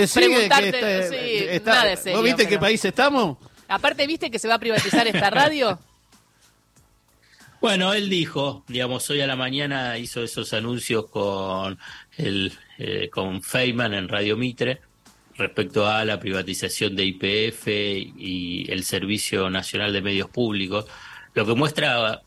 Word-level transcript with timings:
decir 0.00 0.22
que, 0.22 0.28
preguntarte, 0.28 0.68
está- 0.68 1.08
sí, 1.10 1.36
está- 1.48 1.70
nada 1.72 1.84
de 1.86 1.96
serio, 1.96 2.18
¿Vos 2.18 2.24
viste 2.24 2.42
en 2.44 2.48
qué 2.48 2.58
país 2.58 2.84
estamos? 2.84 3.38
Aparte, 3.68 4.06
¿viste 4.06 4.30
que 4.30 4.38
se 4.38 4.46
va 4.48 4.54
a 4.54 4.58
privatizar 4.58 5.06
esta 5.06 5.30
radio? 5.30 5.78
Bueno, 7.60 7.94
él 7.94 8.10
dijo, 8.10 8.62
digamos, 8.68 9.08
hoy 9.08 9.22
a 9.22 9.26
la 9.26 9.36
mañana 9.36 9.96
hizo 9.96 10.22
esos 10.22 10.52
anuncios 10.52 11.06
con 11.06 11.78
el 12.18 12.52
eh, 12.76 13.08
con 13.10 13.42
Feynman 13.42 13.94
en 13.94 14.08
Radio 14.08 14.36
Mitre 14.36 14.82
respecto 15.36 15.86
a 15.86 16.04
la 16.04 16.20
privatización 16.20 16.94
de 16.94 17.04
IPF 17.06 17.66
y 17.68 18.70
el 18.70 18.84
Servicio 18.84 19.48
Nacional 19.48 19.94
de 19.94 20.02
Medios 20.02 20.28
Públicos, 20.28 20.84
lo 21.32 21.46
que 21.46 21.54
muestra 21.54 22.20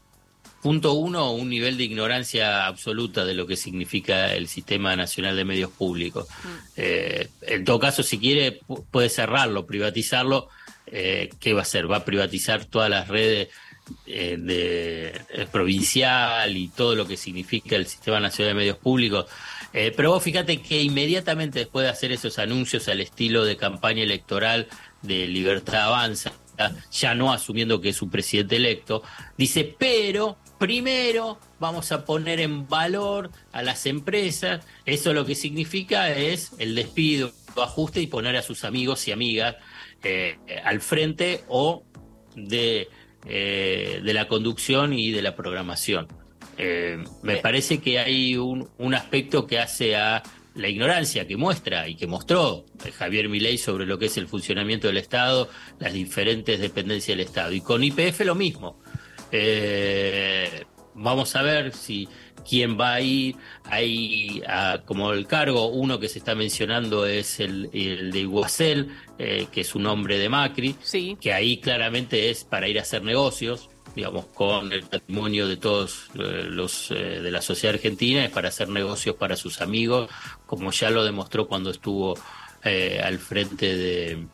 punto 0.62 0.94
uno 0.94 1.32
un 1.32 1.50
nivel 1.50 1.78
de 1.78 1.84
ignorancia 1.86 2.66
absoluta 2.66 3.26
de 3.26 3.34
lo 3.34 3.46
que 3.48 3.56
significa 3.56 4.34
el 4.34 4.48
Sistema 4.48 4.96
Nacional 4.96 5.36
de 5.36 5.46
Medios 5.46 5.72
Públicos. 5.72 6.28
Eh, 6.76 7.30
en 7.42 7.64
todo 7.66 7.80
caso, 7.80 8.04
si 8.04 8.18
quiere 8.20 8.60
pu- 8.62 8.84
puede 8.92 9.10
cerrarlo, 9.10 9.66
privatizarlo. 9.66 10.50
Eh, 10.90 11.30
¿Qué 11.40 11.54
va 11.54 11.60
a 11.60 11.64
hacer? 11.64 11.92
Va 11.92 11.98
a 11.98 12.06
privatizar 12.06 12.66
todas 12.66 12.90
las 12.90 13.08
redes 13.10 13.50
eh, 14.06 14.38
de 14.40 15.08
eh, 15.34 15.48
provincial 15.52 16.56
y 16.56 16.70
todo 16.70 16.96
lo 16.96 17.06
que 17.06 17.18
significa 17.18 17.76
el 17.76 17.86
Sistema 17.88 18.20
Nacional 18.20 18.54
de 18.54 18.60
Medios 18.60 18.78
Públicos. 18.78 19.26
Pero 19.72 20.12
vos 20.12 20.24
fíjate 20.24 20.62
que 20.62 20.82
inmediatamente 20.82 21.60
después 21.60 21.84
de 21.84 21.92
hacer 21.92 22.12
esos 22.12 22.40
anuncios 22.40 22.88
al 22.88 23.00
estilo 23.00 23.46
de 23.46 23.58
campaña 23.58 24.02
electoral 24.02 24.68
de 25.04 25.28
Libertad 25.28 25.82
Avanza, 25.84 26.32
ya 26.92 27.14
no 27.14 27.32
asumiendo 27.32 27.80
que 27.80 27.90
es 27.90 28.02
un 28.02 28.10
presidente 28.10 28.56
electo, 28.56 29.04
dice, 29.38 29.76
pero 29.78 30.38
primero 30.58 31.40
vamos 31.60 31.92
a 31.92 32.06
poner 32.06 32.40
en 32.40 32.68
valor 32.68 33.32
a 33.52 33.64
las 33.64 33.86
empresas, 33.86 34.66
eso 34.86 35.14
lo 35.14 35.26
que 35.26 35.36
significa 35.36 36.12
es 36.12 36.52
el 36.60 36.76
despido, 36.76 37.32
ajuste 37.56 38.02
y 38.02 38.08
poner 38.08 38.36
a 38.36 38.42
sus 38.42 38.64
amigos 38.64 39.08
y 39.08 39.12
amigas 39.12 39.56
eh, 40.04 40.38
al 40.64 40.82
frente 40.82 41.44
o 41.48 41.84
de, 42.36 42.88
eh, 43.26 44.02
de 44.04 44.14
la 44.14 44.28
conducción 44.28 44.94
y 44.94 45.12
de 45.12 45.22
la 45.22 45.36
programación. 45.36 46.08
Eh, 46.58 47.04
me 47.22 47.38
parece 47.38 47.80
que 47.80 48.00
hay 48.00 48.36
un, 48.36 48.70
un 48.78 48.94
aspecto 48.94 49.46
que 49.46 49.60
hace 49.60 49.96
a 49.96 50.24
la 50.58 50.70
ignorancia 50.70 51.28
que 51.28 51.38
muestra 51.38 51.88
y 51.88 51.96
que 51.96 52.08
mostró 52.08 52.66
Javier 52.98 53.30
Milei 53.30 53.58
sobre 53.60 53.86
lo 53.86 54.00
que 54.00 54.08
es 54.08 54.18
el 54.18 54.28
funcionamiento 54.28 54.88
del 54.88 54.98
Estado, 54.98 55.50
las 55.80 55.94
diferentes 55.94 56.60
dependencias 56.60 57.16
del 57.16 57.28
Estado. 57.28 57.54
Y 57.54 57.62
con 57.62 57.84
IPF 57.84 58.22
lo 58.22 58.34
mismo. 58.34 58.80
Eh, 59.32 60.66
vamos 60.94 61.36
a 61.36 61.42
ver 61.42 61.74
si 61.74 62.08
quién 62.48 62.80
va 62.80 62.94
a 62.96 63.02
ir. 63.02 63.36
Hay 63.66 64.42
ah, 64.48 64.80
como 64.86 65.12
el 65.14 65.28
cargo, 65.28 65.68
uno 65.68 66.00
que 66.00 66.10
se 66.10 66.20
está 66.20 66.36
mencionando 66.36 67.06
es 67.06 67.40
el, 67.40 67.70
el 67.74 68.12
de 68.12 68.20
Iguacel, 68.20 68.90
eh, 69.20 69.48
que 69.52 69.62
es 69.62 69.76
un 69.76 69.86
hombre 69.86 70.18
de 70.18 70.30
Macri, 70.30 70.76
Sí. 70.82 71.18
que 71.20 71.34
ahí 71.34 71.58
claramente 71.58 72.30
es 72.30 72.44
para 72.44 72.68
ir 72.68 72.80
a 72.80 72.82
hacer 72.84 73.04
negocios, 73.04 73.70
digamos, 73.96 74.26
con 74.28 74.72
el 74.72 74.84
patrimonio 74.84 75.48
de 75.48 75.58
todos 75.58 76.10
eh, 76.16 76.46
los 76.48 76.92
eh, 76.92 76.96
de 77.22 77.32
la 77.32 77.42
sociedad 77.42 77.76
argentina, 77.76 78.24
es 78.26 78.32
para 78.32 78.50
hacer 78.50 78.70
negocios 78.70 79.16
para 79.16 79.36
sus 79.36 79.62
amigos, 79.62 80.10
como 80.46 80.72
ya 80.72 80.90
lo 80.90 81.04
demostró 81.04 81.48
cuando 81.48 81.72
estuvo 81.72 82.16
al 83.02 83.18
frente 83.20 83.78
de 83.78 84.28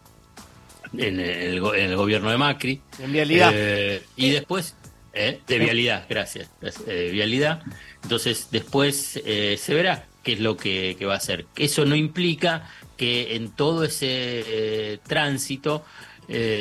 en 0.98 1.20
el, 1.20 1.58
en 1.58 1.92
el 1.92 1.96
gobierno 1.96 2.30
de 2.30 2.38
Macri. 2.38 2.82
En 3.00 3.12
vialidad. 3.12 3.52
Eh, 3.54 4.02
y 4.16 4.32
después, 4.32 4.76
eh, 5.14 5.40
de 5.46 5.60
vialidad, 5.60 6.06
gracias, 6.10 6.50
eh, 6.88 7.10
vialidad. 7.12 7.62
Entonces, 8.04 8.48
después 8.52 9.22
se 9.24 9.74
verá 9.74 10.06
qué 10.24 10.34
es 10.34 10.40
lo 10.40 10.58
que, 10.58 10.96
que 10.98 11.06
va 11.06 11.14
a 11.14 11.18
hacer. 11.18 11.46
Eso 11.56 11.86
no 11.86 11.96
implica 11.96 12.70
que 12.98 13.36
en 13.36 13.52
todo 13.52 13.84
ese 13.84 15.00
tránsito 15.08 15.86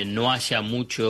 no 0.07 0.33
haya 0.33 0.61
mucho 0.61 1.05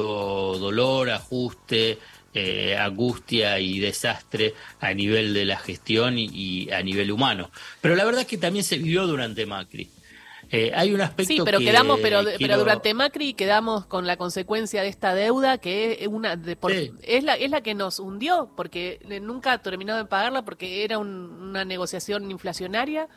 dolor, 0.58 1.10
ajuste, 1.10 1.98
eh, 2.34 2.74
angustia 2.78 3.60
y 3.60 3.78
desastre 3.78 4.54
a 4.80 4.94
nivel 4.94 5.34
de 5.34 5.44
la 5.44 5.58
gestión 5.58 6.18
y, 6.18 6.30
y 6.32 6.70
a 6.70 6.82
nivel 6.82 7.12
humano. 7.12 7.50
Pero 7.82 7.94
la 7.94 8.06
verdad 8.06 8.22
es 8.22 8.26
que 8.26 8.38
también 8.38 8.64
se 8.64 8.78
vivió 8.78 9.06
durante 9.06 9.44
Macri. 9.44 9.90
Eh, 10.54 10.70
hay 10.74 10.92
un 10.92 11.00
aspecto 11.00 11.32
Sí, 11.32 11.40
pero 11.44 11.58
que 11.58 11.64
quedamos, 11.64 11.98
pero, 12.02 12.20
quiero- 12.22 12.38
pero 12.38 12.58
durante 12.58 12.92
Macri 12.92 13.32
quedamos 13.32 13.86
con 13.86 14.06
la 14.06 14.18
consecuencia 14.18 14.82
de 14.82 14.88
esta 14.88 15.14
deuda 15.14 15.56
que 15.56 15.96
es 16.02 16.08
una 16.08 16.36
de- 16.36 16.56
por- 16.56 16.72
Sí. 16.72 16.92
es 17.02 17.24
la 17.24 17.36
es 17.36 17.50
la 17.50 17.62
que 17.62 17.74
nos 17.74 17.98
hundió 17.98 18.50
porque 18.54 19.00
nunca 19.22 19.56
terminó 19.62 19.96
de 19.96 20.04
pagarla 20.04 20.44
porque 20.44 20.84
era 20.84 20.98
un- 20.98 21.08
una 21.50 21.64
negociación 21.64 22.30
inflacionaria 22.30 23.08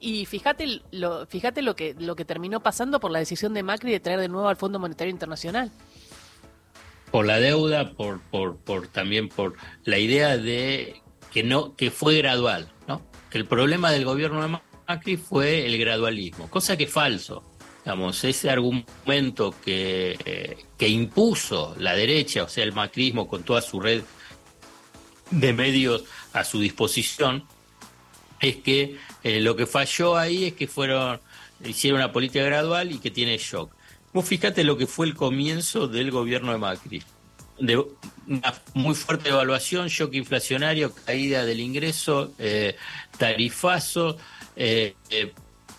y 0.00 0.26
fíjate 0.26 0.80
lo 0.90 1.26
fíjate 1.26 1.62
lo 1.62 1.76
que 1.76 1.94
lo 1.96 2.16
que 2.16 2.24
terminó 2.24 2.58
pasando 2.60 2.98
por 2.98 3.12
la 3.12 3.20
decisión 3.20 3.54
de 3.54 3.62
Macri 3.62 3.92
de 3.92 4.00
traer 4.00 4.18
de 4.18 4.28
nuevo 4.28 4.48
al 4.48 4.56
Fondo 4.56 4.80
Monetario 4.80 5.12
Internacional. 5.12 5.70
por 7.12 7.24
la 7.26 7.38
deuda, 7.38 7.92
por, 7.92 8.20
por, 8.22 8.56
por 8.56 8.88
también 8.88 9.28
por 9.28 9.54
la 9.84 9.98
idea 9.98 10.36
de 10.36 11.00
que 11.32 11.44
no, 11.44 11.76
que 11.76 11.92
fue 11.92 12.16
gradual, 12.18 12.72
¿no? 12.88 13.02
Que 13.30 13.38
el 13.38 13.46
problema 13.46 13.92
del 13.92 14.04
gobierno 14.04 14.42
de 14.42 14.48
Macri 14.86 15.16
fue 15.16 15.66
el 15.66 15.78
gradualismo, 15.78 16.48
cosa 16.48 16.76
que 16.76 16.84
es 16.84 16.92
falso. 16.92 17.42
Digamos, 17.84 18.24
ese 18.24 18.48
argumento 18.48 19.54
que, 19.64 20.16
eh, 20.24 20.56
que 20.78 20.88
impuso 20.88 21.74
la 21.78 21.94
derecha, 21.94 22.44
o 22.44 22.48
sea, 22.48 22.64
el 22.64 22.72
macrismo 22.72 23.28
con 23.28 23.42
toda 23.42 23.60
su 23.60 23.78
red 23.78 24.02
de 25.30 25.52
medios 25.52 26.04
a 26.32 26.44
su 26.44 26.60
disposición, 26.60 27.44
es 28.40 28.56
que 28.56 28.96
eh, 29.22 29.40
lo 29.40 29.56
que 29.56 29.66
falló 29.66 30.16
ahí 30.16 30.44
es 30.44 30.54
que 30.54 30.66
fueron 30.66 31.20
hicieron 31.64 32.00
una 32.00 32.12
política 32.12 32.44
gradual 32.44 32.92
y 32.92 32.98
que 32.98 33.10
tiene 33.10 33.38
shock. 33.38 33.72
Vos 34.12 34.26
fíjate 34.26 34.64
lo 34.64 34.76
que 34.76 34.86
fue 34.86 35.06
el 35.06 35.14
comienzo 35.14 35.88
del 35.88 36.10
gobierno 36.10 36.52
de 36.52 36.58
Macri. 36.58 37.02
De 37.58 37.76
una 38.26 38.54
muy 38.74 38.94
fuerte 38.94 39.30
evaluación, 39.30 39.88
shock 39.88 40.14
inflacionario, 40.14 40.92
caída 40.92 41.44
del 41.44 41.60
ingreso, 41.60 42.32
eh, 42.38 42.76
tarifazo, 43.18 44.16
eh, 44.56 44.94
eh, 45.10 45.32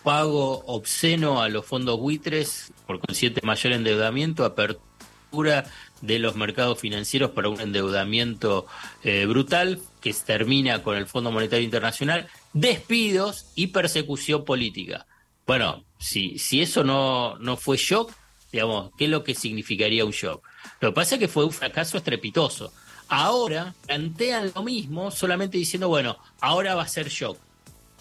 pago 0.03 0.63
obsceno 0.68 1.41
a 1.41 1.50
los 1.50 1.66
fondos 1.66 2.00
buitres, 2.00 2.72
por 2.86 3.00
consiguiente 3.00 3.41
mayor 3.44 3.74
endeudamiento, 3.74 4.46
apertura 4.46 5.66
de 6.02 6.19
los 6.19 6.36
mercados 6.36 6.80
financieros 6.80 7.31
para 7.31 7.50
un 7.50 7.59
endeudamiento 7.59 8.68
eh, 9.03 9.25
brutal 9.25 9.80
que 10.02 10.14
termina 10.14 10.84
con 10.84 10.97
el 10.97 11.08
Fondo 11.08 11.31
Monetario 11.31 11.66
Internacional, 11.66 12.28
despidos 12.53 13.47
y 13.56 13.68
persecución 13.68 14.46
política. 14.46 15.08
Bueno, 15.47 15.84
si, 15.97 16.38
si 16.38 16.62
eso 16.62 16.84
no, 16.84 17.38
no 17.40 17.58
fue 17.58 17.78
shock, 17.78 18.12
digamos, 18.52 18.91
¿qué 18.97 19.06
es 19.06 19.09
lo 19.09 19.24
que 19.24 19.34
significaría 19.35 20.06
un 20.06 20.12
shock? 20.12 20.44
Lo 20.80 20.90
que 20.90 20.96
pasa 20.96 21.16
es 21.16 21.19
que 21.19 21.28
fue 21.28 21.46
un 21.46 21.52
fracaso 21.52 21.97
estrepitoso. 21.97 22.72
Ahora 23.08 23.74
plantean 23.85 24.52
lo 24.56 24.64
mismo, 24.64 25.12
solamente 25.12 25.58
diciendo, 25.58 25.88
bueno, 25.88 26.18
ahora 26.41 26.75
va 26.75 26.84
a 26.84 26.88
ser 26.88 27.09
shock. 27.09 27.38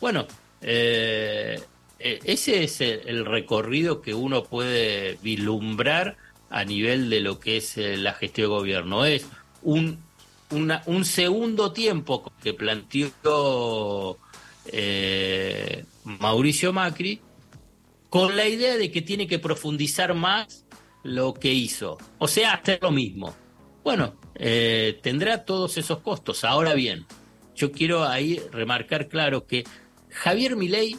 Bueno, 0.00 0.26
eh, 0.66 1.60
eh, 1.98 2.20
ese 2.24 2.64
es 2.64 2.80
el, 2.80 3.26
recorrido 3.26 4.00
que 4.00 4.14
uno 4.14 4.44
puede 4.44 5.18
vislumbrar 5.22 6.16
a 6.48 6.64
nivel 6.64 7.10
de 7.10 7.20
lo 7.20 7.38
que 7.38 7.58
es 7.58 7.76
eh, 7.76 7.98
la 7.98 8.14
gestión 8.14 8.46
de 8.46 8.56
gobierno. 8.56 9.04
Es 9.04 9.26
un, 9.62 9.98
un 10.50 11.04
segundo 11.04 11.72
tiempo 11.72 12.32
que 12.42 12.54
planteó 12.54 14.18
Mauricio 16.04 16.72
Macri 16.72 17.20
con 18.08 18.36
la 18.36 18.48
idea 18.48 18.76
de 18.76 18.90
que 18.90 19.02
tiene 19.02 19.26
que 19.26 19.38
profundizar 19.38 20.14
más 20.14 20.64
lo 21.02 21.34
que 21.34 21.52
hizo. 21.52 21.98
O 22.18 22.28
sea, 22.28 22.54
hacer 22.54 22.78
lo 22.80 22.90
mismo. 22.90 23.34
Bueno, 23.82 24.14
tendrá 25.02 25.44
todos 25.44 25.76
esos 25.76 25.98
costos. 25.98 26.44
Ahora 26.44 26.72
bien, 26.72 27.04
yo 27.54 27.72
quiero 27.72 28.04
ahí 28.04 28.40
remarcar 28.52 29.08
claro 29.08 29.46
que 29.46 29.64
Javier 30.14 30.56
Milei, 30.56 30.96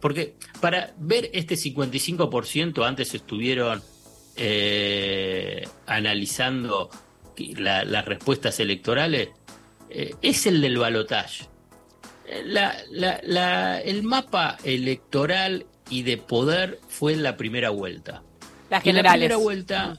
porque 0.00 0.34
para 0.60 0.94
ver 0.98 1.30
este 1.32 1.54
55%, 1.56 2.84
antes 2.86 3.14
estuvieron 3.14 3.82
eh, 4.40 5.66
analizando 5.86 6.88
la- 7.56 7.84
las 7.84 8.04
respuestas 8.04 8.60
electorales, 8.60 9.30
eh, 9.90 10.14
es 10.22 10.46
el 10.46 10.60
del 10.60 10.78
balotaje. 10.78 11.46
La- 12.44 12.76
la- 12.90 13.20
la- 13.24 13.80
el 13.80 14.02
mapa 14.02 14.56
electoral 14.64 15.66
y 15.90 16.02
de 16.02 16.18
poder 16.18 16.78
fue 16.88 17.14
en 17.14 17.22
la 17.22 17.36
primera 17.36 17.70
vuelta. 17.70 18.22
Las 18.70 18.86
En 18.86 18.94
la 18.94 18.98
generales. 19.00 19.12
primera 19.18 19.36
vuelta, 19.36 19.98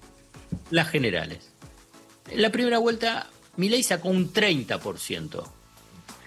las 0.70 0.88
generales. 0.90 1.52
En 2.30 2.42
la 2.42 2.50
primera 2.52 2.78
vuelta, 2.78 3.28
Milei 3.58 3.84
sacó 3.84 4.10
un 4.10 4.32
30%. 4.32 5.44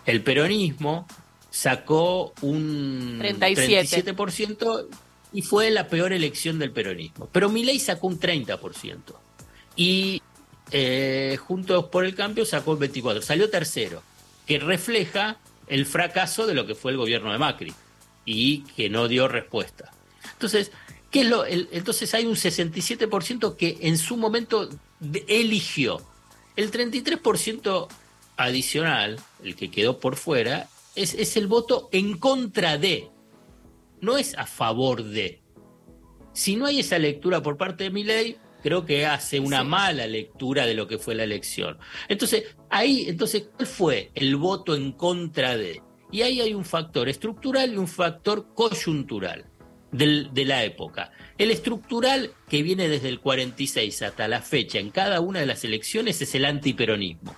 El 0.05 0.23
peronismo 0.23 1.07
sacó 1.53 2.33
un 2.41 3.19
37. 3.21 4.17
37% 4.17 4.89
y 5.35 5.43
fue 5.43 5.71
la 5.71 5.87
peor 5.87 6.13
elección 6.13 6.59
del 6.59 6.73
peronismo. 6.73 7.29
Pero 7.31 7.51
Milei 7.51 7.79
sacó 7.79 8.07
un 8.09 8.19
30%. 8.19 8.99
Y 9.77 10.23
eh, 10.73 11.37
Juntos 11.39 11.85
por 11.87 12.05
el 12.05 12.15
Cambio 12.15 12.45
sacó 12.47 12.73
el 12.73 12.91
24%. 12.91 13.21
Salió 13.21 13.51
tercero, 13.51 14.03
que 14.47 14.59
refleja 14.59 15.37
el 15.69 15.87
fracaso 15.87 16.47
de 16.47 16.55
lo 16.55 16.67
que 16.67 16.75
fue 16.75 16.93
el 16.93 16.99
gobierno 16.99 17.31
de 17.31 17.39
Macri 17.39 17.73
y 18.25 18.63
que 18.77 18.89
no 18.89 19.07
dio 19.07 19.29
respuesta. 19.29 19.93
Entonces, 20.33 20.73
¿qué 21.11 21.21
es 21.21 21.29
lo, 21.29 21.47
entonces 21.47 22.15
hay 22.15 22.27
un 22.27 22.35
67% 22.35 23.57
que 23.57 23.79
en 23.83 23.99
su 23.99 24.17
momento 24.17 24.71
eligió. 25.29 26.01
El 26.57 26.71
33% 26.71 27.89
adicional, 28.37 29.21
el 29.43 29.57
que 29.57 29.71
quedó 29.71 29.99
por 29.99 30.17
fuera, 30.17 30.69
es, 30.95 31.15
es 31.15 31.37
el 31.37 31.47
voto 31.47 31.89
en 31.93 32.19
contra 32.19 32.79
de, 32.79 33.11
no 34.01 34.19
es 34.19 34.37
a 34.37 34.47
favor 34.47 35.05
de. 35.05 35.41
Si 36.33 36.57
no 36.57 36.67
hay 36.67 36.81
esa 36.81 36.99
lectura 36.99 37.43
por 37.43 37.57
parte 37.57 37.85
de 37.85 37.91
mi 37.91 38.05
ley, 38.05 38.37
creo 38.63 38.85
que 38.87 39.07
hace 39.07 39.41
una 39.41 39.65
mala 39.65 40.07
lectura 40.07 40.67
de 40.67 40.75
lo 40.75 40.87
que 40.87 40.99
fue 40.99 41.15
la 41.15 41.25
elección. 41.25 41.79
Entonces, 42.09 42.57
ahí, 42.71 43.07
entonces, 43.09 43.49
¿cuál 43.57 43.67
fue 43.67 44.11
el 44.15 44.37
voto 44.37 44.75
en 44.75 44.93
contra 44.93 45.57
de? 45.57 45.83
Y 46.11 46.23
ahí 46.23 46.41
hay 46.41 46.55
un 46.55 46.65
factor 46.65 47.09
estructural 47.09 47.73
y 47.73 47.77
un 47.77 47.89
factor 47.89 48.55
coyuntural 48.55 49.47
de 49.91 50.45
la 50.47 50.65
época. 50.65 51.13
El 51.37 51.51
estructural 51.51 52.33
que 52.49 52.63
viene 52.63 52.89
desde 52.89 53.09
el 53.09 53.21
46 53.21 54.03
hasta 54.03 54.27
la 54.27 54.41
fecha 54.41 54.79
en 54.79 54.91
cada 54.91 55.21
una 55.21 55.41
de 55.41 55.47
las 55.47 55.65
elecciones 55.65 56.21
es 56.23 56.35
el 56.35 56.47
antiperonismo. 56.47 57.35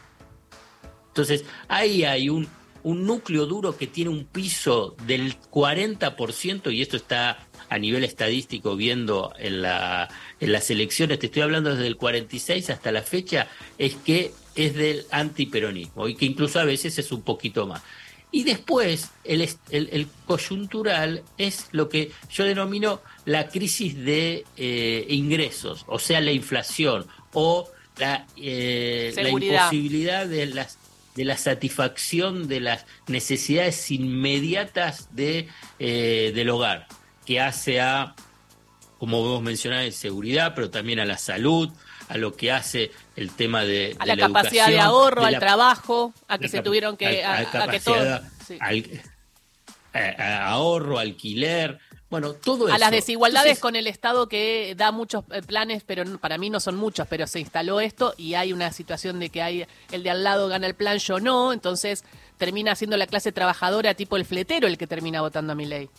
Entonces, 1.08 1.44
ahí 1.68 2.04
hay 2.04 2.28
un, 2.28 2.48
un 2.84 3.06
núcleo 3.06 3.46
duro 3.46 3.76
que 3.76 3.86
tiene 3.86 4.10
un 4.10 4.24
piso 4.24 4.94
del 5.06 5.34
40%, 5.50 6.72
y 6.72 6.82
esto 6.82 6.96
está 6.96 7.46
a 7.68 7.78
nivel 7.78 8.04
estadístico 8.04 8.76
viendo 8.76 9.32
en, 9.38 9.62
la, 9.62 10.08
en 10.38 10.52
las 10.52 10.70
elecciones, 10.70 11.18
te 11.18 11.26
estoy 11.26 11.42
hablando 11.42 11.74
desde 11.74 11.86
el 11.86 11.96
46 11.96 12.70
hasta 12.70 12.92
la 12.92 13.02
fecha, 13.02 13.48
es 13.78 13.96
que 13.96 14.32
es 14.54 14.74
del 14.74 15.06
antiperonismo 15.10 16.06
y 16.08 16.14
que 16.14 16.26
incluso 16.26 16.60
a 16.60 16.64
veces 16.64 16.98
es 16.98 17.10
un 17.10 17.22
poquito 17.22 17.66
más. 17.66 17.82
Y 18.30 18.42
después, 18.42 19.10
el, 19.22 19.48
el, 19.70 20.08
coyuntural 20.26 21.22
es 21.38 21.68
lo 21.70 21.88
que 21.88 22.10
yo 22.30 22.44
denomino 22.44 23.00
la 23.24 23.48
crisis 23.48 23.96
de 23.96 24.44
eh, 24.56 25.06
ingresos, 25.08 25.84
o 25.86 26.00
sea, 26.00 26.20
la 26.20 26.32
inflación 26.32 27.06
o 27.32 27.70
la, 27.96 28.26
eh, 28.36 29.12
la 29.14 29.28
imposibilidad 29.28 30.26
de 30.26 30.46
las 30.46 30.78
de 31.14 31.24
la 31.24 31.36
satisfacción 31.36 32.48
de 32.48 32.60
las 32.60 32.86
necesidades 33.06 33.90
inmediatas 33.90 35.14
de, 35.14 35.48
eh, 35.78 36.32
del 36.34 36.50
hogar, 36.50 36.86
que 37.24 37.40
hace 37.40 37.80
a, 37.80 38.14
como 38.98 39.22
vos 39.22 39.42
mencionás, 39.42 39.94
seguridad, 39.94 40.52
pero 40.54 40.70
también 40.70 40.98
a 41.00 41.04
la 41.04 41.18
salud, 41.18 41.70
a 42.08 42.18
lo 42.18 42.34
que 42.34 42.52
hace 42.52 42.90
el 43.16 43.30
tema 43.30 43.64
de, 43.64 43.96
a 43.98 44.06
la, 44.06 44.16
capacidad 44.16 44.68
de 44.68 44.80
ahorro, 44.80 45.24
al 45.24 45.38
trabajo, 45.38 46.12
a 46.28 46.38
que 46.38 46.48
se 46.48 46.62
tuvieron 46.62 46.96
que 46.96 47.24
a, 47.24 47.70
que 47.70 47.80
todo, 47.80 48.20
ahorro, 50.18 50.98
alquiler, 50.98 51.78
bueno, 52.14 52.32
todo 52.32 52.72
a 52.72 52.78
las 52.78 52.92
desigualdades 52.92 53.58
con 53.58 53.74
el 53.74 53.88
Estado 53.88 54.28
que 54.28 54.74
da 54.76 54.92
muchos 54.92 55.24
eh, 55.32 55.42
planes, 55.42 55.82
pero 55.84 56.04
para 56.18 56.38
mí 56.38 56.48
no 56.48 56.60
son 56.60 56.76
muchos, 56.76 57.08
pero 57.08 57.26
se 57.26 57.40
instaló 57.40 57.80
esto 57.80 58.14
y 58.16 58.34
hay 58.34 58.52
una 58.52 58.70
situación 58.70 59.18
de 59.18 59.30
que 59.30 59.42
hay 59.42 59.66
el 59.90 60.04
de 60.04 60.10
al 60.10 60.22
lado 60.22 60.46
gana 60.46 60.68
el 60.68 60.74
plan, 60.74 60.98
yo 60.98 61.18
no, 61.18 61.52
entonces 61.52 62.04
termina 62.38 62.76
siendo 62.76 62.96
la 62.96 63.08
clase 63.08 63.32
trabajadora 63.32 63.94
tipo 63.94 64.16
el 64.16 64.24
fletero 64.24 64.68
el 64.68 64.78
que 64.78 64.86
termina 64.86 65.22
votando 65.22 65.54
a 65.54 65.56
mi 65.56 65.66
ley. 65.66 65.90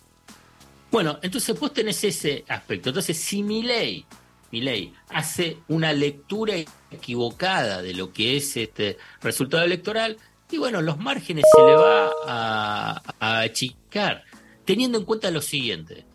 Bueno, 0.90 1.20
entonces 1.22 1.60
vos 1.60 1.74
tenés 1.74 2.02
ese 2.06 2.46
aspecto. 2.48 2.92
Entonces, 2.92 3.18
si 3.18 3.44
mi 3.44 3.62
ley 3.62 4.06
mi 4.52 4.62
ley 4.62 4.94
hace 5.10 5.58
una 5.68 5.92
lectura 5.92 6.54
equivocada 6.90 7.82
de 7.82 7.94
lo 7.94 8.14
que 8.14 8.38
es 8.38 8.56
este 8.56 8.98
resultado 9.22 9.66
electoral, 9.66 10.16
y 10.50 10.58
bueno, 10.58 10.82
los 10.82 10.98
márgenes 10.98 11.44
se 11.54 11.62
le 11.62 11.76
va 11.76 12.10
a, 12.26 13.02
achicar, 13.42 14.24
teniendo 14.66 14.98
en 14.98 15.06
cuenta 15.06 15.32
lo 15.32 15.42
siguiente, 15.42 16.06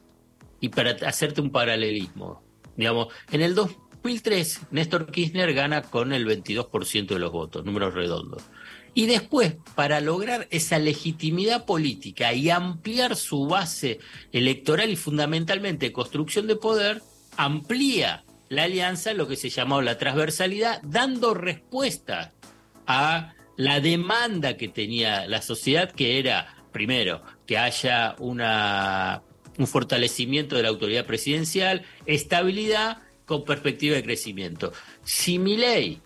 y 0.61 0.69
para 0.69 0.91
hacerte 1.09 1.41
un 1.41 1.51
paralelismo, 1.51 2.43
digamos, 2.77 3.09
en 3.33 3.41
el 3.41 3.55
2003 3.55 4.61
Néstor 4.71 5.11
Kirchner 5.11 5.55
gana 5.55 5.83
con 5.83 6.13
el 6.13 6.27
22% 6.27 7.07
de 7.07 7.19
los 7.19 7.33
votos, 7.33 7.65
números 7.65 7.95
redondos. 7.95 8.43
Y 8.93 9.07
después, 9.07 9.57
para 9.77 10.01
lograr 10.01 10.49
esa 10.51 10.79
legitimidad 10.79 11.65
política 11.65 12.33
y 12.33 12.51
ampliar 12.51 13.15
su 13.17 13.47
base 13.47 14.01
electoral 14.33 14.91
y 14.91 14.97
fundamentalmente 14.97 15.93
construcción 15.93 16.49
de 16.49 16.57
poder, 16.57 17.01
amplía 17.37 18.25
la 18.49 18.65
alianza 18.65 19.15
lo 19.15 19.29
que 19.29 19.37
se 19.37 19.49
llamó 19.49 19.81
la 19.81 19.97
transversalidad, 19.97 20.83
dando 20.83 21.35
respuesta 21.35 22.33
a 22.87 23.35
la 23.57 23.81
demanda 23.81 24.57
que 24.57 24.69
tenía 24.69 25.27
la 25.29 25.41
sociedad, 25.41 25.93
que 25.93 26.19
era, 26.19 26.57
primero, 26.73 27.23
que 27.51 27.59
haya 27.59 28.15
un 28.21 29.67
fortalecimiento 29.67 30.55
de 30.55 30.63
la 30.63 30.69
autoridad 30.69 31.05
presidencial, 31.05 31.83
estabilidad 32.07 32.99
con 33.27 33.45
perspectiva 33.45 33.97
de 33.97 34.05
crecimiento. 34.05 34.73
Si 35.03 35.41
mi 35.41 35.57
ley 35.57 36.01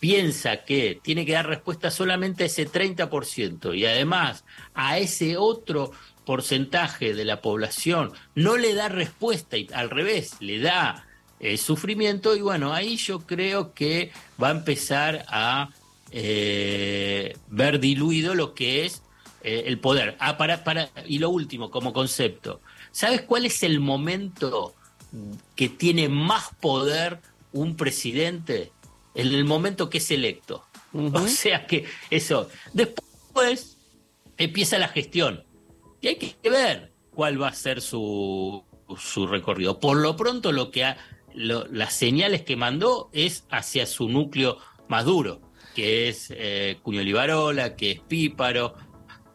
piensa 0.00 0.64
que 0.64 0.98
tiene 1.00 1.24
que 1.24 1.34
dar 1.34 1.46
respuesta 1.46 1.92
solamente 1.92 2.42
a 2.42 2.46
ese 2.46 2.68
30% 2.68 3.78
y 3.78 3.86
además 3.86 4.44
a 4.74 4.98
ese 4.98 5.36
otro 5.36 5.92
porcentaje 6.24 7.14
de 7.14 7.24
la 7.24 7.40
población 7.40 8.10
no 8.34 8.56
le 8.56 8.74
da 8.74 8.88
respuesta 8.88 9.56
y 9.56 9.68
al 9.72 9.88
revés, 9.88 10.32
le 10.40 10.58
da 10.58 11.06
eh, 11.38 11.56
sufrimiento 11.58 12.34
y 12.34 12.40
bueno, 12.40 12.74
ahí 12.74 12.96
yo 12.96 13.20
creo 13.20 13.72
que 13.72 14.10
va 14.42 14.48
a 14.48 14.50
empezar 14.50 15.24
a 15.28 15.70
eh, 16.10 17.36
ver 17.46 17.78
diluido 17.78 18.34
lo 18.34 18.52
que 18.52 18.84
es 18.84 19.04
eh, 19.46 19.62
el 19.66 19.78
poder. 19.78 20.16
Ah, 20.18 20.36
para, 20.36 20.64
para, 20.64 20.90
y 21.06 21.20
lo 21.20 21.30
último, 21.30 21.70
como 21.70 21.92
concepto, 21.92 22.60
¿sabes 22.90 23.22
cuál 23.22 23.46
es 23.46 23.62
el 23.62 23.78
momento 23.78 24.74
que 25.54 25.68
tiene 25.68 26.08
más 26.08 26.50
poder 26.60 27.20
un 27.52 27.76
presidente? 27.76 28.72
En 29.14 29.28
el 29.28 29.44
momento 29.44 29.88
que 29.88 29.98
es 29.98 30.10
electo. 30.10 30.64
O 30.92 31.28
sea 31.28 31.66
que 31.66 31.84
eso. 32.10 32.48
Después 32.72 33.78
empieza 34.36 34.78
la 34.78 34.88
gestión 34.88 35.44
y 36.00 36.08
hay 36.08 36.16
que 36.16 36.50
ver 36.50 36.92
cuál 37.10 37.40
va 37.40 37.48
a 37.48 37.54
ser 37.54 37.80
su, 37.80 38.64
su 38.98 39.26
recorrido. 39.28 39.78
Por 39.78 39.98
lo 39.98 40.16
pronto, 40.16 40.50
lo 40.50 40.72
que 40.72 40.84
ha, 40.84 40.96
las 41.34 41.94
señales 41.94 42.42
que 42.42 42.56
mandó 42.56 43.10
es 43.12 43.44
hacia 43.50 43.86
su 43.86 44.08
núcleo 44.08 44.58
más 44.88 45.04
duro, 45.04 45.40
que 45.74 46.08
es 46.08 46.32
eh, 46.34 46.78
Cuño 46.82 47.02
Libarola, 47.02 47.76
que 47.76 47.92
es 47.92 48.00
Píparo, 48.00 48.74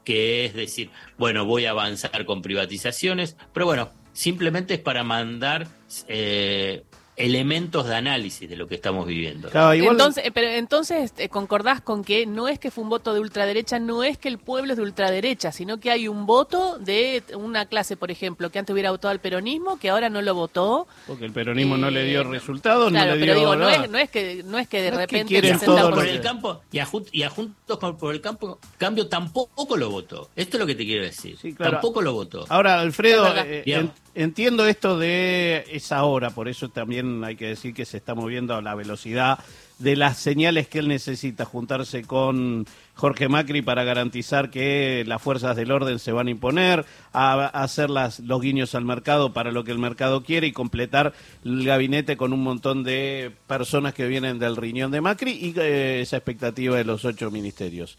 que 0.04 0.46
es 0.46 0.54
decir, 0.54 0.90
bueno, 1.18 1.46
voy 1.46 1.66
a 1.66 1.72
avanzar 1.72 2.26
con 2.26 2.42
privatizaciones, 2.42 3.38
pero 3.54 3.66
bueno, 3.66 3.92
simplemente 4.14 4.76
es 4.76 4.80
para 4.80 5.04
mandar 5.04 5.68
eh, 6.08 6.84
elementos 7.22 7.88
de 7.88 7.96
análisis 7.96 8.50
de 8.50 8.56
lo 8.56 8.68
que 8.68 8.76
estamos 8.76 9.06
viviendo. 9.06 9.50
Entonces, 9.74 10.24
pero 10.34 10.48
entonces 10.50 11.14
eh, 11.18 11.30
concordás 11.30 11.82
con 11.82 12.04
que 12.04 12.26
no 12.26 12.48
es 12.48 12.60
que 12.60 12.72
fue 12.72 12.84
un 12.84 12.90
voto 12.90 13.14
de 13.14 13.20
ultraderecha, 13.20 13.80
no 13.80 14.04
es 14.04 14.18
que 14.18 14.28
el 14.28 14.38
pueblo 14.38 14.74
es 14.74 14.78
de 14.78 14.84
ultraderecha, 14.84 15.52
sino 15.52 15.80
que 15.80 15.92
hay 15.92 16.08
un 16.08 16.26
voto 16.26 16.78
de 16.80 17.24
una 17.36 17.66
clase, 17.66 17.98
por 17.98 18.12
ejemplo, 18.12 18.50
que 18.50 18.60
antes 18.60 18.74
hubiera 18.74 18.92
votado 18.92 19.12
al 19.12 19.20
peronismo, 19.20 19.78
que 19.78 19.90
ahora 19.90 20.10
no 20.10 20.22
lo 20.22 20.34
votó. 20.36 20.88
Porque 21.08 21.26
el 21.26 21.32
peronismo 21.32 21.78
no 21.78 21.90
le 21.90 22.04
dio 22.06 22.22
eh, 22.22 22.24
resultados, 22.26 22.90
claro, 22.92 23.12
no 23.12 23.16
le 23.16 23.22
pero 23.22 23.36
digo, 23.36 23.56
no 23.56 23.70
es, 23.70 23.90
no 23.90 23.98
es 23.98 24.10
que 24.10 24.44
no 24.44 24.58
es 24.58 24.68
que 24.68 24.82
de 24.82 24.92
repente 24.92 25.38
el 25.38 25.60
por 25.60 26.08
el 26.08 26.22
campo 26.22 26.62
y 26.72 26.80
a, 26.80 26.86
Juntos 27.30 27.80
por 28.00 28.14
el 28.14 28.22
campo 28.22 28.60
cambio 28.78 29.08
tampoco 29.08 29.78
lo 29.78 29.90
votó. 29.90 30.30
Esto 30.36 30.58
es 30.58 30.62
lo 30.62 30.68
que 30.68 30.76
te 30.76 30.86
quiero 30.86 31.04
decir. 31.04 31.38
Tampoco 31.58 32.02
lo 32.02 32.14
votó. 32.14 32.46
Ahora, 32.50 32.80
Alfredo, 32.80 33.34
eh, 33.46 33.90
entiendo 34.16 34.66
esto 34.66 34.98
de 34.98 35.66
esa 35.72 36.04
hora, 36.04 36.30
por 36.32 36.48
eso 36.48 36.70
también 36.70 37.11
hay 37.24 37.36
que 37.36 37.48
decir 37.48 37.74
que 37.74 37.86
se 37.86 37.98
está 37.98 38.16
moviendo 38.16 38.56
a 38.56 38.62
la 38.62 38.76
velocidad 38.76 39.40
de 39.82 39.96
las 39.96 40.18
señales 40.18 40.68
que 40.68 40.80
él 40.80 40.88
necesita, 40.88 41.44
juntarse 41.46 42.04
con 42.04 42.66
Jorge 42.94 43.30
Macri 43.30 43.62
para 43.62 43.84
garantizar 43.84 44.52
que 44.52 45.04
las 45.08 45.22
fuerzas 45.22 45.56
del 45.56 45.72
orden 45.72 45.98
se 45.98 46.12
van 46.12 46.28
a 46.28 46.32
imponer, 46.32 46.86
a, 47.14 47.48
hacer 47.48 47.90
los 47.90 48.42
guiños 48.42 48.76
al 48.76 48.86
mercado 48.86 49.34
para 49.34 49.52
lo 49.52 49.64
que 49.64 49.72
el 49.72 49.80
mercado 49.80 50.24
quiere 50.24 50.48
y 50.48 50.52
completar 50.52 51.14
el 51.44 51.66
gabinete 51.66 52.16
con 52.16 52.32
un 52.32 52.44
montón 52.44 52.84
de 52.84 53.32
personas 53.48 53.94
que 53.94 54.08
vienen 54.08 54.38
del 54.38 54.56
riñón 54.56 54.92
de 54.92 55.02
Macri 55.02 55.32
y 55.32 55.54
eh, 55.60 56.02
esa 56.02 56.18
expectativa 56.18 56.78
de 56.78 56.84
los 56.84 57.04
ocho 57.04 57.32
ministerios. 57.32 57.98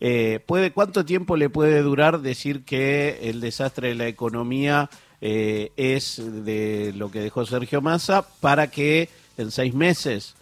Eh, 0.00 0.40
¿puede, 0.44 0.72
¿Cuánto 0.72 1.04
tiempo 1.04 1.36
le 1.36 1.48
puede 1.48 1.80
durar 1.80 2.20
decir 2.20 2.64
que 2.64 3.20
el 3.22 3.40
desastre 3.40 3.88
de 3.88 3.94
la 3.94 4.08
economía 4.08 4.90
eh, 5.24 5.70
es 5.76 6.20
de 6.20 6.92
lo 6.96 7.12
que 7.12 7.20
dejó 7.20 7.46
Sergio 7.46 7.80
Massa 7.80 8.26
para 8.40 8.72
que 8.72 9.08
en 9.38 9.52
seis 9.52 9.72
meses, 9.72 10.34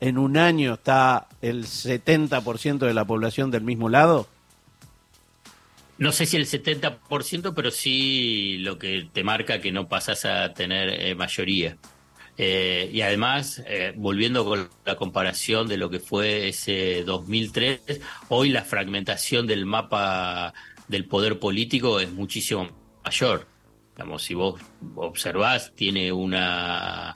en 0.00 0.18
un 0.18 0.36
año, 0.36 0.74
está 0.74 1.28
el 1.42 1.64
70% 1.64 2.78
de 2.78 2.92
la 2.92 3.04
población 3.04 3.52
del 3.52 3.62
mismo 3.62 3.88
lado? 3.88 4.26
No 5.98 6.10
sé 6.10 6.26
si 6.26 6.36
el 6.36 6.46
70%, 6.46 7.54
pero 7.54 7.70
sí 7.70 8.58
lo 8.58 8.80
que 8.80 9.08
te 9.12 9.22
marca 9.22 9.60
que 9.60 9.70
no 9.70 9.86
pasas 9.86 10.24
a 10.24 10.52
tener 10.52 10.88
eh, 10.88 11.14
mayoría. 11.14 11.76
Eh, 12.36 12.90
y 12.92 13.02
además, 13.02 13.62
volviendo 13.94 14.44
con 14.44 14.68
la 14.84 14.96
comparación 14.96 15.68
de 15.68 15.76
lo 15.76 15.88
que 15.88 16.00
fue 16.00 16.48
ese 16.48 17.04
2003, 17.04 18.00
hoy 18.28 18.48
la 18.48 18.64
fragmentación 18.64 19.46
del 19.46 19.66
mapa 19.66 20.52
del 20.88 21.04
poder 21.04 21.38
político 21.38 22.00
es 22.00 22.10
muchísimo 22.10 22.68
mayor. 23.04 23.46
Digamos, 23.96 24.24
si 24.24 24.34
vos 24.34 24.60
observás, 24.94 25.72
tiene 25.74 26.12
una, 26.12 27.14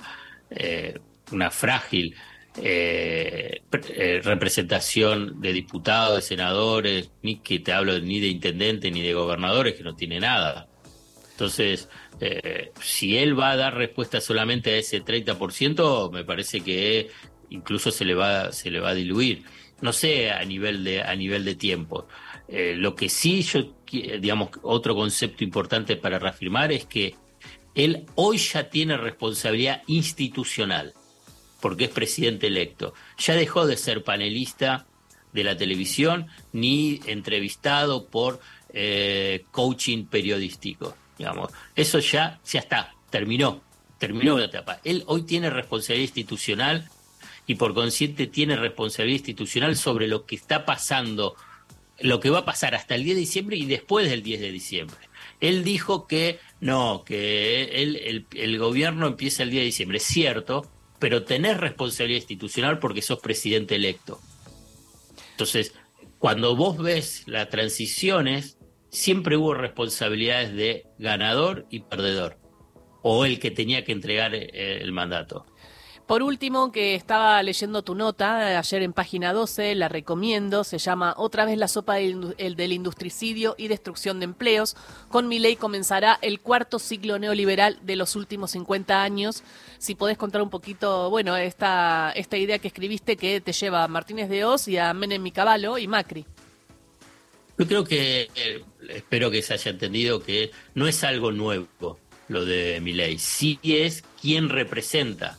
eh, 0.48 0.98
una 1.30 1.50
frágil 1.50 2.16
eh, 2.56 3.60
eh, 3.70 4.20
representación 4.24 5.42
de 5.42 5.52
diputados, 5.52 6.16
de 6.16 6.22
senadores, 6.22 7.10
ni 7.22 7.40
que 7.40 7.58
te 7.58 7.74
hablo 7.74 7.98
ni 7.98 8.18
de 8.18 8.28
intendentes 8.28 8.90
ni 8.90 9.02
de 9.02 9.12
gobernadores, 9.12 9.74
que 9.74 9.82
no 9.82 9.94
tiene 9.94 10.20
nada. 10.20 10.68
Entonces, 11.32 11.88
si 12.82 13.16
él 13.16 13.38
va 13.38 13.52
a 13.52 13.56
dar 13.56 13.74
respuesta 13.74 14.20
solamente 14.20 14.72
a 14.72 14.76
ese 14.76 15.02
30%, 15.02 16.10
me 16.12 16.24
parece 16.24 16.62
que 16.62 17.10
incluso 17.50 17.90
se 17.90 18.04
le 18.04 18.14
va, 18.14 18.52
se 18.52 18.70
le 18.70 18.80
va 18.80 18.90
a 18.90 18.94
diluir. 18.94 19.44
No 19.80 19.92
sé 19.92 20.30
a 20.30 20.44
nivel 20.44 20.84
de, 20.84 21.02
a 21.02 21.14
nivel 21.14 21.44
de 21.44 21.54
tiempo. 21.54 22.08
Lo 22.48 22.94
que 22.94 23.08
sí 23.08 23.40
yo, 23.42 23.72
digamos, 23.90 24.50
otro 24.62 24.94
concepto 24.94 25.44
importante 25.44 25.96
para 25.96 26.18
reafirmar 26.18 26.72
es 26.72 26.86
que 26.86 27.14
él 27.74 28.06
hoy 28.14 28.38
ya 28.38 28.68
tiene 28.68 28.96
responsabilidad 28.96 29.82
institucional 29.86 30.94
porque 31.60 31.84
es 31.84 31.90
presidente 31.90 32.46
electo. 32.46 32.94
Ya 33.18 33.34
dejó 33.34 33.66
de 33.66 33.76
ser 33.76 34.02
panelista 34.02 34.86
de 35.32 35.44
la 35.44 35.56
televisión 35.56 36.26
ni 36.52 37.00
entrevistado 37.06 38.06
por 38.06 38.40
eh, 38.72 39.44
coaching 39.50 40.06
periodístico. 40.06 40.96
Digamos. 41.18 41.52
Eso 41.76 41.98
ya, 41.98 42.40
ya 42.46 42.60
está, 42.60 42.94
terminó, 43.10 43.60
terminó 43.98 44.38
la 44.38 44.46
etapa. 44.46 44.80
Él 44.84 45.04
hoy 45.06 45.22
tiene 45.22 45.50
responsabilidad 45.50 46.08
institucional 46.08 46.88
y 47.46 47.56
por 47.56 47.74
consciente 47.74 48.26
tiene 48.26 48.56
responsabilidad 48.56 49.18
institucional 49.18 49.76
sobre 49.76 50.08
lo 50.08 50.24
que 50.24 50.36
está 50.36 50.64
pasando, 50.64 51.36
lo 52.00 52.20
que 52.20 52.30
va 52.30 52.40
a 52.40 52.44
pasar 52.44 52.74
hasta 52.74 52.94
el 52.94 53.04
10 53.04 53.16
de 53.16 53.20
diciembre 53.20 53.56
y 53.56 53.66
después 53.66 54.08
del 54.08 54.22
10 54.22 54.40
de 54.40 54.52
diciembre. 54.52 54.98
Él 55.40 55.64
dijo 55.64 56.06
que 56.06 56.38
no, 56.60 57.04
que 57.04 57.64
el, 57.82 58.26
el 58.34 58.58
gobierno 58.58 59.06
empieza 59.06 59.42
el 59.42 59.50
10 59.50 59.60
de 59.60 59.66
diciembre. 59.66 59.98
Es 59.98 60.04
cierto, 60.04 60.70
pero 60.98 61.24
tenés 61.24 61.56
responsabilidad 61.56 62.20
institucional 62.20 62.78
porque 62.78 63.02
sos 63.02 63.20
presidente 63.20 63.74
electo. 63.76 64.20
Entonces, 65.32 65.72
cuando 66.18 66.54
vos 66.54 66.76
ves 66.76 67.24
las 67.26 67.48
transiciones, 67.48 68.58
siempre 68.90 69.36
hubo 69.36 69.54
responsabilidades 69.54 70.54
de 70.54 70.86
ganador 70.98 71.66
y 71.70 71.80
perdedor, 71.80 72.38
o 73.02 73.24
el 73.24 73.40
que 73.40 73.50
tenía 73.50 73.84
que 73.84 73.92
entregar 73.92 74.34
eh, 74.34 74.82
el 74.82 74.92
mandato. 74.92 75.46
Por 76.10 76.24
último, 76.24 76.72
que 76.72 76.96
estaba 76.96 77.40
leyendo 77.40 77.84
tu 77.84 77.94
nota 77.94 78.58
ayer 78.58 78.82
en 78.82 78.92
página 78.92 79.32
12, 79.32 79.76
la 79.76 79.88
recomiendo, 79.88 80.64
se 80.64 80.78
llama 80.78 81.14
Otra 81.16 81.44
vez 81.44 81.56
la 81.56 81.68
sopa 81.68 81.94
del, 81.94 82.34
del 82.36 82.72
industricidio 82.72 83.54
y 83.56 83.68
destrucción 83.68 84.18
de 84.18 84.24
empleos. 84.24 84.74
Con 85.08 85.28
mi 85.28 85.38
ley 85.38 85.54
comenzará 85.54 86.18
el 86.20 86.40
cuarto 86.40 86.80
ciclo 86.80 87.20
neoliberal 87.20 87.78
de 87.82 87.94
los 87.94 88.16
últimos 88.16 88.50
50 88.50 89.00
años. 89.00 89.44
Si 89.78 89.94
podés 89.94 90.18
contar 90.18 90.42
un 90.42 90.50
poquito, 90.50 91.10
bueno, 91.10 91.36
esta, 91.36 92.10
esta 92.16 92.36
idea 92.36 92.58
que 92.58 92.66
escribiste 92.66 93.16
que 93.16 93.40
te 93.40 93.52
lleva 93.52 93.84
a 93.84 93.86
Martínez 93.86 94.28
de 94.28 94.44
Oz 94.44 94.66
y 94.66 94.78
a 94.78 94.92
Menem 94.92 95.24
y 95.24 95.30
Caballo 95.30 95.78
y 95.78 95.86
Macri. 95.86 96.26
Yo 97.56 97.68
creo 97.68 97.84
que, 97.84 98.28
eh, 98.34 98.64
espero 98.88 99.30
que 99.30 99.42
se 99.42 99.54
haya 99.54 99.70
entendido 99.70 100.20
que 100.20 100.50
no 100.74 100.88
es 100.88 101.04
algo 101.04 101.30
nuevo 101.30 102.00
lo 102.26 102.44
de 102.44 102.80
mi 102.80 102.94
ley, 102.94 103.16
sí 103.20 103.60
es 103.62 104.02
quien 104.20 104.48
representa 104.48 105.38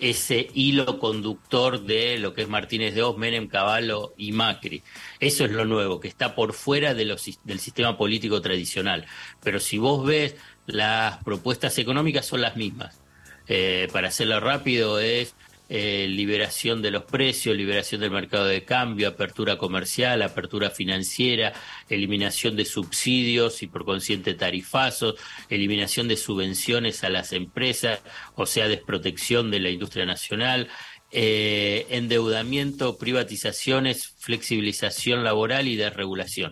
ese 0.00 0.48
hilo 0.54 0.98
conductor 0.98 1.82
de 1.82 2.18
lo 2.18 2.34
que 2.34 2.42
es 2.42 2.48
Martínez 2.48 2.94
de 2.94 3.02
Oz, 3.02 3.16
Menem, 3.16 3.48
Caballo 3.48 4.14
y 4.16 4.32
Macri. 4.32 4.82
Eso 5.18 5.44
es 5.44 5.50
lo 5.50 5.64
nuevo, 5.64 6.00
que 6.00 6.08
está 6.08 6.34
por 6.34 6.52
fuera 6.52 6.94
del 6.94 7.18
sistema 7.18 7.96
político 7.96 8.40
tradicional. 8.40 9.06
Pero 9.42 9.60
si 9.60 9.78
vos 9.78 10.04
ves, 10.06 10.36
las 10.66 11.22
propuestas 11.24 11.78
económicas 11.78 12.26
son 12.26 12.40
las 12.40 12.56
mismas. 12.56 13.00
Eh, 13.48 13.88
para 13.92 14.08
hacerlo 14.08 14.38
rápido, 14.38 15.00
es 15.00 15.34
eh, 15.72 16.08
liberación 16.08 16.82
de 16.82 16.90
los 16.90 17.04
precios, 17.04 17.56
liberación 17.56 18.00
del 18.00 18.10
mercado 18.10 18.46
de 18.46 18.64
cambio, 18.64 19.06
apertura 19.06 19.56
comercial, 19.56 20.20
apertura 20.20 20.70
financiera, 20.70 21.52
eliminación 21.88 22.56
de 22.56 22.64
subsidios 22.64 23.62
y 23.62 23.68
por 23.68 23.84
consciente 23.84 24.34
tarifazos, 24.34 25.14
eliminación 25.48 26.08
de 26.08 26.16
subvenciones 26.16 27.04
a 27.04 27.08
las 27.08 27.32
empresas, 27.32 28.00
o 28.34 28.46
sea, 28.46 28.66
desprotección 28.66 29.52
de 29.52 29.60
la 29.60 29.70
industria 29.70 30.04
nacional, 30.06 30.68
eh, 31.12 31.86
endeudamiento, 31.90 32.98
privatizaciones, 32.98 34.08
flexibilización 34.18 35.22
laboral 35.22 35.68
y 35.68 35.76
desregulación. 35.76 36.50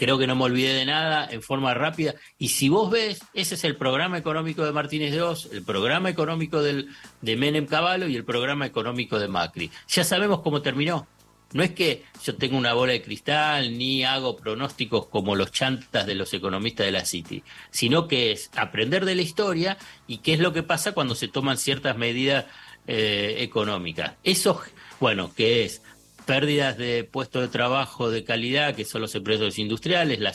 Creo 0.00 0.16
que 0.16 0.26
no 0.26 0.34
me 0.34 0.44
olvidé 0.44 0.72
de 0.72 0.86
nada 0.86 1.28
en 1.30 1.42
forma 1.42 1.74
rápida. 1.74 2.14
Y 2.38 2.48
si 2.48 2.70
vos 2.70 2.90
ves, 2.90 3.20
ese 3.34 3.54
es 3.54 3.64
el 3.64 3.76
programa 3.76 4.16
económico 4.16 4.64
de 4.64 4.72
Martínez 4.72 5.12
de 5.12 5.20
Oz, 5.20 5.50
el 5.52 5.62
programa 5.62 6.08
económico 6.08 6.62
del, 6.62 6.88
de 7.20 7.36
Menem 7.36 7.66
Caballo 7.66 8.08
y 8.08 8.16
el 8.16 8.24
programa 8.24 8.64
económico 8.64 9.18
de 9.18 9.28
Macri. 9.28 9.70
Ya 9.88 10.02
sabemos 10.02 10.40
cómo 10.40 10.62
terminó. 10.62 11.06
No 11.52 11.62
es 11.62 11.72
que 11.72 12.04
yo 12.24 12.34
tenga 12.36 12.56
una 12.56 12.72
bola 12.72 12.92
de 12.92 13.02
cristal 13.02 13.76
ni 13.76 14.02
hago 14.02 14.38
pronósticos 14.38 15.04
como 15.08 15.36
los 15.36 15.52
chantas 15.52 16.06
de 16.06 16.14
los 16.14 16.32
economistas 16.32 16.86
de 16.86 16.92
la 16.92 17.04
City, 17.04 17.42
sino 17.70 18.08
que 18.08 18.32
es 18.32 18.50
aprender 18.56 19.04
de 19.04 19.16
la 19.16 19.22
historia 19.22 19.76
y 20.06 20.18
qué 20.18 20.32
es 20.32 20.40
lo 20.40 20.54
que 20.54 20.62
pasa 20.62 20.92
cuando 20.92 21.14
se 21.14 21.28
toman 21.28 21.58
ciertas 21.58 21.98
medidas 21.98 22.46
eh, 22.86 23.34
económicas. 23.40 24.14
Eso, 24.24 24.62
bueno, 24.98 25.30
que 25.34 25.66
es 25.66 25.82
pérdidas 26.30 26.78
de 26.78 27.02
puestos 27.02 27.42
de 27.42 27.48
trabajo 27.48 28.08
de 28.08 28.22
calidad, 28.22 28.76
que 28.76 28.84
son 28.84 29.00
los 29.00 29.16
empresarios 29.16 29.58
industriales, 29.58 30.20
la 30.20 30.32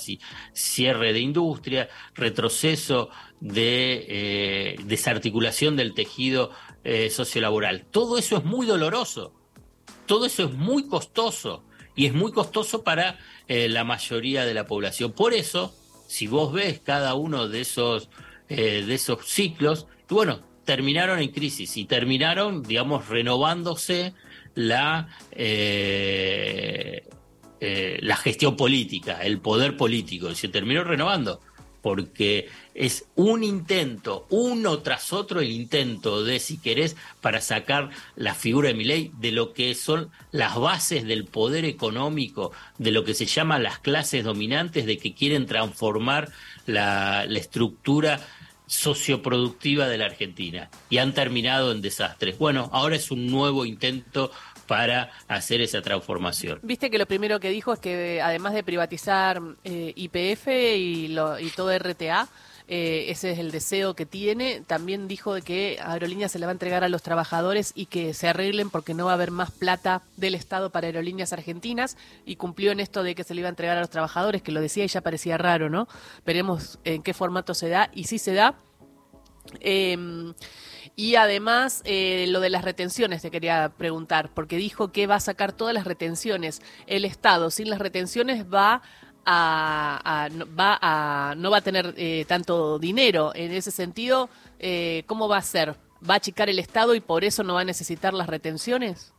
cierre 0.51 1.13
de 1.13 1.21
industria, 1.21 1.87
retroceso 2.15 3.07
de 3.39 4.05
eh, 4.09 4.75
desarticulación 4.83 5.77
del 5.77 5.93
tejido 5.93 6.51
eh, 6.83 7.09
sociolaboral. 7.09 7.85
Todo 7.91 8.17
eso 8.17 8.35
es 8.35 8.43
muy 8.43 8.67
doloroso, 8.67 9.31
todo 10.05 10.25
eso 10.25 10.43
es 10.43 10.51
muy 10.51 10.85
costoso 10.85 11.63
y 11.95 12.07
es 12.07 12.13
muy 12.13 12.33
costoso 12.33 12.83
para 12.83 13.17
eh, 13.47 13.69
la 13.69 13.85
mayoría 13.85 14.45
de 14.45 14.53
la 14.53 14.67
población. 14.67 15.13
Por 15.13 15.33
eso, 15.33 15.73
si 16.07 16.27
vos 16.27 16.51
ves 16.51 16.81
cada 16.81 17.13
uno 17.13 17.47
de 17.47 17.61
esos, 17.61 18.09
de 18.49 18.93
esos 18.93 19.25
ciclos, 19.25 19.87
bueno, 20.09 20.43
terminaron 20.65 21.19
en 21.19 21.31
crisis 21.31 21.77
y 21.77 21.85
terminaron, 21.85 22.63
digamos, 22.63 23.07
renovándose 23.07 24.13
la, 24.55 25.09
eh, 25.31 27.07
eh, 27.59 27.99
la 28.01 28.15
gestión 28.15 28.55
política, 28.55 29.21
el 29.21 29.39
poder 29.39 29.77
político, 29.77 30.33
se 30.33 30.47
terminó 30.47 30.83
renovando, 30.83 31.39
porque 31.81 32.49
es 32.73 33.05
un 33.15 33.43
intento, 33.43 34.25
uno 34.31 34.79
tras 34.79 35.13
otro 35.13 35.39
el 35.39 35.51
intento 35.51 36.23
de, 36.23 36.39
si 36.39 36.57
querés, 36.57 36.95
para 37.21 37.41
sacar 37.41 37.91
la 38.15 38.33
figura 38.33 38.69
de 38.69 38.73
mi 38.73 38.85
ley 38.85 39.11
de 39.19 39.31
lo 39.31 39.53
que 39.53 39.75
son 39.75 40.09
las 40.31 40.57
bases 40.57 41.05
del 41.05 41.25
poder 41.25 41.63
económico, 41.63 42.51
de 42.79 42.91
lo 42.91 43.03
que 43.03 43.13
se 43.13 43.27
llama 43.27 43.59
las 43.59 43.77
clases 43.77 44.23
dominantes, 44.23 44.87
de 44.87 44.97
que 44.97 45.13
quieren 45.13 45.45
transformar 45.45 46.31
la, 46.65 47.25
la 47.27 47.39
estructura 47.39 48.19
socioproductiva 48.67 49.87
de 49.87 49.97
la 49.97 50.05
Argentina 50.05 50.69
y 50.89 50.97
han 50.97 51.13
terminado 51.13 51.71
en 51.71 51.81
desastres. 51.81 52.37
Bueno, 52.37 52.69
ahora 52.73 52.95
es 52.95 53.11
un 53.11 53.27
nuevo 53.27 53.65
intento 53.65 54.31
para 54.67 55.11
hacer 55.27 55.61
esa 55.61 55.81
transformación. 55.81 56.59
Viste 56.63 56.89
que 56.89 56.97
lo 56.97 57.05
primero 57.05 57.39
que 57.39 57.49
dijo 57.49 57.73
es 57.73 57.79
que 57.79 58.21
además 58.21 58.53
de 58.53 58.63
privatizar 58.63 59.41
eh, 59.63 59.93
IPF 59.95 60.47
y, 60.47 61.15
y 61.39 61.49
todo 61.55 61.77
RTA, 61.77 62.27
eh, 62.67 63.05
ese 63.09 63.31
es 63.31 63.39
el 63.39 63.51
deseo 63.51 63.95
que 63.95 64.05
tiene. 64.05 64.61
También 64.65 65.07
dijo 65.07 65.33
de 65.33 65.41
que 65.41 65.77
Aerolíneas 65.81 66.31
se 66.31 66.39
le 66.39 66.45
va 66.45 66.51
a 66.51 66.53
entregar 66.53 66.83
a 66.83 66.89
los 66.89 67.03
trabajadores 67.03 67.71
y 67.75 67.85
que 67.85 68.13
se 68.13 68.27
arreglen 68.27 68.69
porque 68.69 68.93
no 68.93 69.05
va 69.05 69.11
a 69.11 69.15
haber 69.15 69.31
más 69.31 69.51
plata 69.51 70.01
del 70.17 70.35
Estado 70.35 70.71
para 70.71 70.87
Aerolíneas 70.87 71.33
Argentinas 71.33 71.97
y 72.25 72.37
cumplió 72.37 72.71
en 72.71 72.79
esto 72.79 73.03
de 73.03 73.13
que 73.13 73.23
se 73.23 73.35
le 73.35 73.41
iba 73.41 73.49
a 73.49 73.51
entregar 73.51 73.77
a 73.77 73.81
los 73.81 73.89
trabajadores, 73.89 74.41
que 74.41 74.51
lo 74.51 74.61
decía 74.61 74.83
y 74.83 74.87
ya 74.87 75.01
parecía 75.01 75.37
raro, 75.37 75.69
¿no? 75.69 75.87
Veremos 76.25 76.79
en 76.83 77.03
qué 77.03 77.13
formato 77.13 77.53
se 77.53 77.69
da 77.69 77.91
y 77.93 78.05
si 78.05 78.17
se 78.17 78.33
da. 78.33 78.55
Em, 79.59 80.33
y 80.95 81.15
además, 81.15 81.81
eh, 81.85 82.25
lo 82.29 82.39
de 82.39 82.49
las 82.49 82.63
retenciones 82.63 83.21
te 83.21 83.29
quería 83.29 83.71
preguntar, 83.77 84.31
porque 84.33 84.57
dijo 84.57 84.91
que 84.91 85.07
va 85.07 85.15
a 85.15 85.19
sacar 85.19 85.51
todas 85.51 85.73
las 85.73 85.83
retenciones. 85.83 86.61
El 86.87 87.05
Estado 87.05 87.51
sin 87.51 87.69
las 87.69 87.79
retenciones 87.79 88.45
va 88.45 88.81
a, 89.25 90.29
va 90.57 91.35
no 91.35 91.51
va 91.51 91.57
a 91.57 91.61
tener 91.61 91.93
eh, 91.97 92.25
tanto 92.27 92.79
dinero. 92.79 93.31
En 93.35 93.51
ese 93.51 93.71
sentido, 93.71 94.29
eh, 94.59 95.03
¿cómo 95.07 95.27
va 95.27 95.37
a 95.37 95.41
ser? 95.41 95.75
¿Va 96.07 96.15
a 96.15 96.17
achicar 96.17 96.49
el 96.49 96.59
Estado 96.59 96.95
y 96.95 96.99
por 96.99 97.23
eso 97.23 97.43
no 97.43 97.55
va 97.55 97.61
a 97.61 97.65
necesitar 97.65 98.13
las 98.13 98.27
retenciones? 98.27 99.13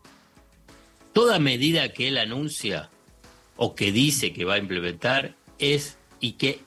Toda 1.13 1.39
medida 1.39 1.93
que 1.93 2.09
él 2.09 2.19
anuncia 2.19 2.91
o 3.57 3.75
que 3.75 3.91
dice 3.91 4.33
que 4.33 4.45
va 4.45 4.55
a 4.55 4.59
implementar 4.59 5.35
es 5.59 5.97
y 6.21 6.33
que 6.33 6.61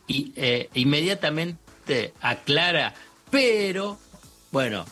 inmediatamente 0.73 2.13
aclara 2.21 2.93
pero, 3.29 3.99
bueno, 4.51 4.85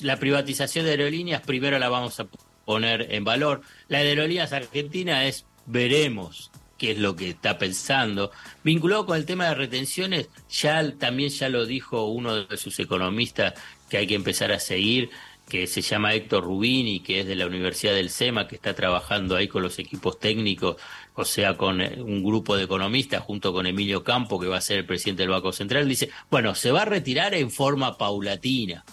la 0.00 0.18
privatización 0.18 0.84
de 0.84 0.92
aerolíneas 0.92 1.42
primero 1.42 1.78
la 1.78 1.88
vamos 1.88 2.18
a 2.20 2.26
poner 2.64 3.12
en 3.14 3.24
valor. 3.24 3.62
La 3.88 4.00
de 4.00 4.10
aerolíneas 4.10 4.52
argentina 4.52 5.26
es 5.26 5.44
veremos, 5.66 6.50
qué 6.78 6.92
es 6.92 6.98
lo 6.98 7.16
que 7.16 7.30
está 7.30 7.58
pensando. 7.58 8.30
Vinculado 8.62 9.06
con 9.06 9.16
el 9.16 9.26
tema 9.26 9.46
de 9.48 9.54
retenciones, 9.54 10.28
ya 10.50 10.92
también 10.98 11.30
ya 11.30 11.48
lo 11.48 11.66
dijo 11.66 12.06
uno 12.06 12.44
de 12.44 12.56
sus 12.56 12.78
economistas 12.78 13.54
que 13.88 13.98
hay 13.98 14.06
que 14.06 14.14
empezar 14.14 14.52
a 14.52 14.60
seguir, 14.60 15.10
que 15.48 15.66
se 15.66 15.82
llama 15.82 16.14
Héctor 16.14 16.44
Rubini, 16.44 17.00
que 17.00 17.20
es 17.20 17.26
de 17.26 17.36
la 17.36 17.46
Universidad 17.46 17.94
del 17.94 18.10
SEMA, 18.10 18.48
que 18.48 18.56
está 18.56 18.74
trabajando 18.74 19.36
ahí 19.36 19.46
con 19.46 19.62
los 19.62 19.78
equipos 19.78 20.18
técnicos, 20.18 20.76
o 21.14 21.24
sea, 21.24 21.56
con 21.56 21.80
eh, 21.80 22.00
un 22.00 22.24
grupo 22.24 22.56
de 22.56 22.64
economistas 22.64 23.22
junto 23.22 23.52
con 23.52 23.66
Emilio 23.66 24.02
Campo, 24.02 24.40
que 24.40 24.48
va 24.48 24.56
a 24.56 24.62
ser 24.62 24.78
el 24.78 24.86
presidente 24.86 25.22
del 25.22 25.30
Banco 25.30 25.52
Central, 25.52 25.88
dice, 25.88 26.10
bueno, 26.30 26.54
se 26.54 26.72
va 26.72 26.82
a 26.82 26.86
retirar 26.86 27.34
en 27.34 27.50
forma 27.50 27.98
paulatina 27.98 28.84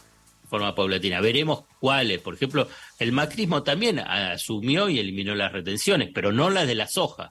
forma 0.52 0.76
paulatina. 0.76 1.22
Veremos 1.22 1.64
cuáles. 1.80 2.20
Por 2.20 2.36
ejemplo, 2.36 2.68
el 3.00 3.14
macrismo 3.14 3.64
también 3.64 4.00
asumió 4.00 4.90
y 4.90 5.00
eliminó 5.00 5.34
las 5.34 5.54
retenciones, 5.54 6.10
pero 6.14 6.34
no 6.34 6.50
las 6.50 6.68
de 6.68 6.76
la 6.76 6.88
soja. 6.88 7.30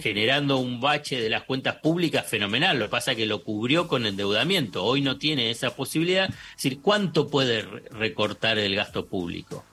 Generando 0.00 0.58
un 0.58 0.80
bache 0.80 1.20
de 1.20 1.28
las 1.28 1.42
cuentas 1.42 1.76
públicas 1.76 2.26
fenomenal. 2.26 2.78
Lo 2.78 2.86
que 2.86 2.90
pasa 2.90 3.12
es 3.12 3.16
que 3.16 3.26
lo 3.26 3.42
cubrió 3.42 3.88
con 3.88 4.06
endeudamiento. 4.06 4.84
Hoy 4.84 5.00
no 5.00 5.18
tiene 5.18 5.50
esa 5.50 5.74
posibilidad. 5.74 6.28
Es 6.28 6.62
decir, 6.62 6.80
¿cuánto 6.80 7.28
puede 7.28 7.62
recortar 7.62 8.58
el 8.58 8.76
gasto 8.76 9.06
público? 9.06 9.64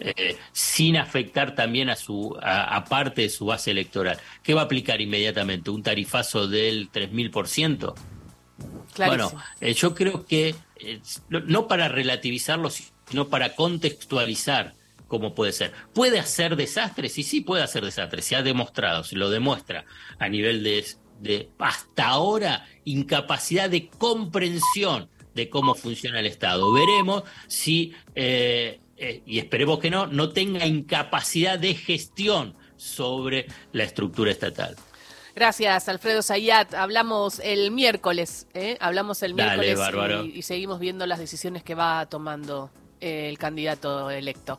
Eh, 0.00 0.36
sin 0.52 0.96
afectar 0.96 1.56
también 1.56 1.90
a 1.90 1.96
su 1.96 2.36
a, 2.40 2.84
parte 2.84 3.22
de 3.22 3.28
su 3.28 3.46
base 3.46 3.72
electoral. 3.72 4.18
¿Qué 4.42 4.54
va 4.54 4.62
a 4.62 4.64
aplicar 4.64 5.00
inmediatamente? 5.00 5.70
¿Un 5.70 5.82
tarifazo 5.82 6.46
del 6.46 6.90
3000%? 6.92 7.94
Bueno, 8.96 9.32
eh, 9.60 9.74
yo 9.74 9.94
creo 9.94 10.24
que 10.24 10.54
eh, 10.76 11.00
no 11.28 11.66
para 11.66 11.88
relativizarlo, 11.88 12.70
sino 12.70 13.28
para 13.28 13.56
contextualizar 13.56 14.74
cómo 15.08 15.34
puede 15.34 15.52
ser. 15.52 15.72
¿Puede 15.92 16.20
hacer 16.20 16.54
desastres? 16.54 17.12
Sí, 17.12 17.24
sí 17.24 17.40
puede 17.40 17.64
hacer 17.64 17.84
desastres, 17.84 18.24
se 18.24 18.36
ha 18.36 18.42
demostrado, 18.42 19.02
se 19.02 19.16
lo 19.16 19.30
demuestra 19.30 19.84
a 20.18 20.28
nivel 20.28 20.62
de, 20.62 20.84
de 21.20 21.50
hasta 21.58 22.06
ahora 22.06 22.66
incapacidad 22.84 23.68
de 23.68 23.88
comprensión 23.88 25.08
de 25.34 25.48
cómo 25.48 25.74
funciona 25.74 26.20
el 26.20 26.26
Estado. 26.26 26.72
Veremos 26.72 27.24
si, 27.46 27.94
eh, 28.14 28.80
eh, 28.96 29.22
y 29.26 29.38
esperemos 29.38 29.78
que 29.78 29.90
no, 29.90 30.06
no 30.06 30.30
tenga 30.30 30.66
incapacidad 30.66 31.58
de 31.58 31.74
gestión 31.74 32.54
sobre 32.76 33.46
la 33.72 33.84
estructura 33.84 34.30
estatal. 34.30 34.76
Gracias, 35.34 35.88
Alfredo 35.88 36.20
Zayat. 36.22 36.74
Hablamos 36.74 37.38
el 37.38 37.70
miércoles, 37.70 38.48
¿eh? 38.54 38.76
Hablamos 38.80 39.22
el 39.22 39.34
miércoles 39.34 39.78
y, 40.34 40.42
seguimos 40.42 40.80
viendo 40.80 41.06
las 41.06 41.20
decisiones 41.20 41.62
que 41.62 41.76
va 41.76 42.06
tomando 42.06 42.70
el 43.00 43.38
candidato 43.38 44.10
electo. 44.10 44.58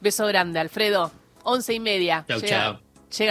Beso 0.00 0.26
grande, 0.26 0.58
Alfredo. 0.60 1.10
Once 1.44 1.72
y 1.74 1.80
media. 1.80 2.24
Chau, 2.28 2.40
chao. 2.40 2.80
Llega 3.16 3.30